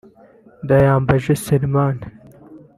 Ndayambaje 0.63 1.31
Selemani 1.43 2.05